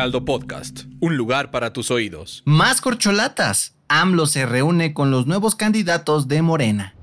[0.00, 2.42] Heraldo Podcast, un lugar para tus oídos.
[2.46, 3.74] Más corcholatas.
[3.88, 6.94] AMLO se reúne con los nuevos candidatos de Morena.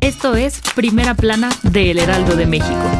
[0.00, 2.92] Esto es Primera Plana de El Heraldo de México.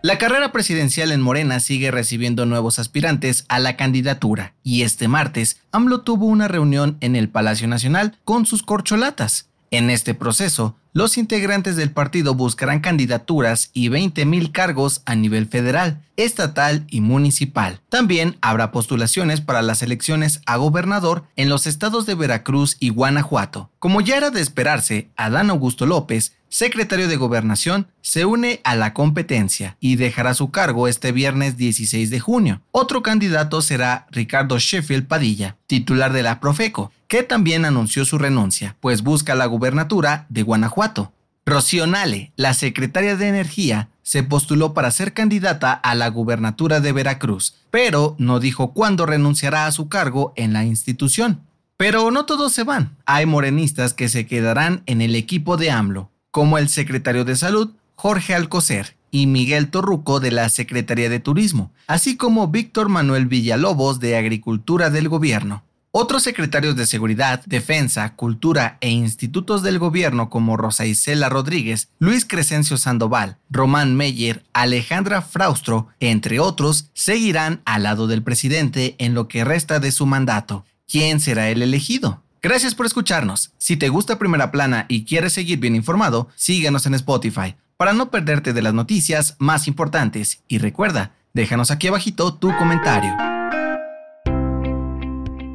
[0.00, 5.60] La carrera presidencial en Morena sigue recibiendo nuevos aspirantes a la candidatura y este martes
[5.72, 9.50] AMLO tuvo una reunión en el Palacio Nacional con sus corcholatas.
[9.76, 16.00] En este proceso, los integrantes del partido buscarán candidaturas y 20.000 cargos a nivel federal,
[16.16, 17.80] estatal y municipal.
[17.88, 23.68] También habrá postulaciones para las elecciones a gobernador en los estados de Veracruz y Guanajuato.
[23.80, 28.94] Como ya era de esperarse, Adán Augusto López, secretario de Gobernación, se une a la
[28.94, 32.60] competencia y dejará su cargo este viernes 16 de junio.
[32.70, 38.76] Otro candidato será Ricardo Sheffield Padilla, titular de la Profeco, que también anunció su renuncia,
[38.78, 41.12] pues busca la gubernatura de Guanajuato.
[41.44, 46.92] Rocío Nale, la secretaria de Energía, se postuló para ser candidata a la gubernatura de
[46.92, 51.40] Veracruz, pero no dijo cuándo renunciará a su cargo en la institución.
[51.76, 56.12] Pero no todos se van, hay morenistas que se quedarán en el equipo de AMLO,
[56.34, 61.70] como el secretario de Salud, Jorge Alcocer, y Miguel Torruco de la Secretaría de Turismo,
[61.86, 65.62] así como Víctor Manuel Villalobos de Agricultura del Gobierno.
[65.92, 72.24] Otros secretarios de Seguridad, Defensa, Cultura e institutos del gobierno como Rosa Isela Rodríguez, Luis
[72.24, 79.28] Crescencio Sandoval, Román Meyer, Alejandra Fraustro, entre otros, seguirán al lado del presidente en lo
[79.28, 80.64] que resta de su mandato.
[80.88, 82.23] ¿Quién será el elegido?
[82.44, 83.54] Gracias por escucharnos.
[83.56, 88.10] Si te gusta Primera Plana y quieres seguir bien informado, síguenos en Spotify para no
[88.10, 90.42] perderte de las noticias más importantes.
[90.46, 93.16] Y recuerda, déjanos aquí abajito tu comentario.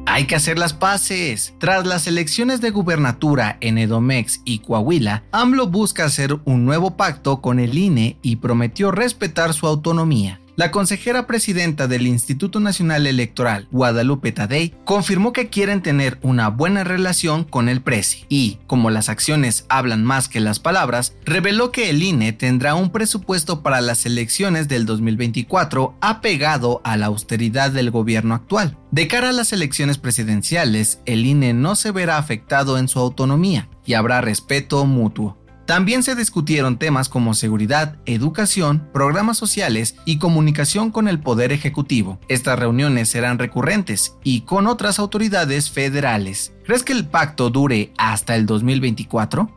[0.04, 1.54] Hay que hacer las paces.
[1.60, 7.40] Tras las elecciones de gubernatura en Edomex y Coahuila, AMLO busca hacer un nuevo pacto
[7.40, 10.40] con el INE y prometió respetar su autonomía.
[10.60, 16.84] La consejera presidenta del Instituto Nacional Electoral, Guadalupe Tadei, confirmó que quieren tener una buena
[16.84, 21.88] relación con el PRESI y, como las acciones hablan más que las palabras, reveló que
[21.88, 27.90] el INE tendrá un presupuesto para las elecciones del 2024 apegado a la austeridad del
[27.90, 28.76] gobierno actual.
[28.90, 33.70] De cara a las elecciones presidenciales, el INE no se verá afectado en su autonomía
[33.86, 35.39] y habrá respeto mutuo.
[35.70, 42.18] También se discutieron temas como seguridad, educación, programas sociales y comunicación con el Poder Ejecutivo.
[42.26, 46.52] Estas reuniones serán recurrentes y con otras autoridades federales.
[46.64, 49.48] ¿Crees que el pacto dure hasta el 2024?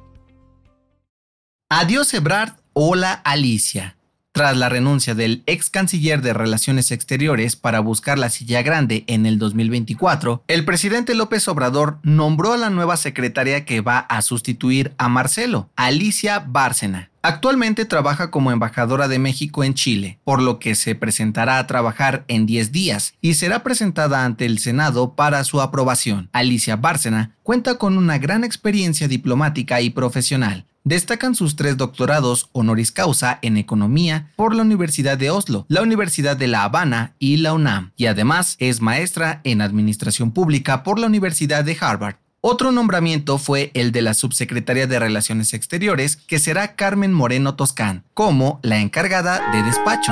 [1.70, 3.98] Adiós Ebrard, hola Alicia.
[4.34, 9.28] Tras la renuncia del ex canciller de Relaciones Exteriores para buscar la silla grande en
[9.28, 14.96] el 2024, el presidente López Obrador nombró a la nueva secretaria que va a sustituir
[14.98, 17.12] a Marcelo, Alicia Bárcena.
[17.22, 22.26] Actualmente trabaja como embajadora de México en Chile, por lo que se presentará a trabajar
[22.28, 26.30] en 10 días y será presentada ante el Senado para su aprobación.
[26.34, 32.92] Alicia Bárcena cuenta con una gran experiencia diplomática y profesional, Destacan sus tres doctorados honoris
[32.92, 37.54] causa en economía por la Universidad de Oslo, la Universidad de La Habana y la
[37.54, 42.16] UNAM, y además es maestra en administración pública por la Universidad de Harvard.
[42.42, 48.04] Otro nombramiento fue el de la subsecretaria de Relaciones Exteriores, que será Carmen Moreno Toscán,
[48.14, 50.12] como la encargada de despacho.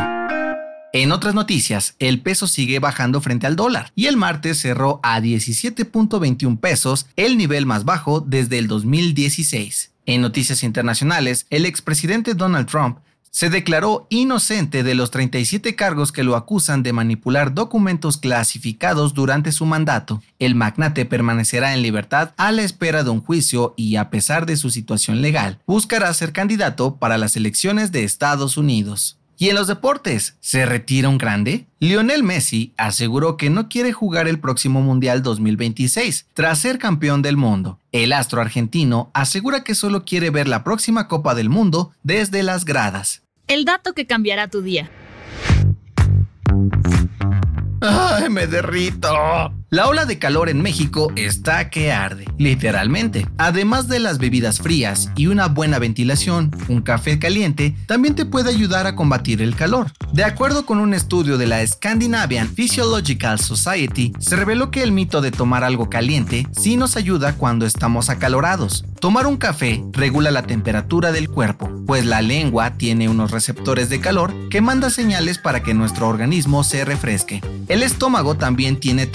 [0.93, 5.19] En otras noticias, el peso sigue bajando frente al dólar y el martes cerró a
[5.19, 9.90] 17.21 pesos, el nivel más bajo desde el 2016.
[10.13, 12.97] En noticias internacionales, el expresidente Donald Trump
[13.29, 19.53] se declaró inocente de los 37 cargos que lo acusan de manipular documentos clasificados durante
[19.53, 20.21] su mandato.
[20.37, 24.57] El magnate permanecerá en libertad a la espera de un juicio y a pesar de
[24.57, 29.20] su situación legal, buscará ser candidato para las elecciones de Estados Unidos.
[29.41, 31.65] Y en los deportes, ¿se retira un grande?
[31.79, 37.37] Lionel Messi aseguró que no quiere jugar el próximo Mundial 2026, tras ser campeón del
[37.37, 37.79] mundo.
[37.91, 42.65] El astro argentino asegura que solo quiere ver la próxima Copa del Mundo desde las
[42.65, 43.23] gradas.
[43.47, 44.91] El dato que cambiará tu día.
[47.81, 49.09] ¡Ay, me derrito!
[49.73, 53.25] La ola de calor en México está que arde, literalmente.
[53.37, 58.49] Además de las bebidas frías y una buena ventilación, un café caliente también te puede
[58.49, 59.89] ayudar a combatir el calor.
[60.11, 65.21] De acuerdo con un estudio de la Scandinavian Physiological Society, se reveló que el mito
[65.21, 68.83] de tomar algo caliente sí nos ayuda cuando estamos acalorados.
[68.99, 74.01] Tomar un café regula la temperatura del cuerpo, pues la lengua tiene unos receptores de
[74.01, 77.41] calor que manda señales para que nuestro organismo se refresque.
[77.69, 79.07] El estómago también tiene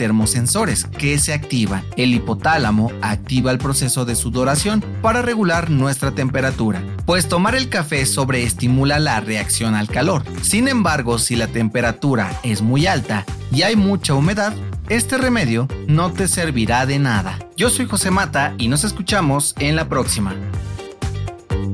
[0.99, 1.85] que se activan.
[1.97, 8.07] El hipotálamo activa el proceso de sudoración para regular nuestra temperatura, pues tomar el café
[8.07, 10.23] sobreestimula la reacción al calor.
[10.43, 14.55] Sin embargo, si la temperatura es muy alta y hay mucha humedad,
[14.89, 17.39] este remedio no te servirá de nada.
[17.57, 20.35] Yo soy José Mata y nos escuchamos en la próxima.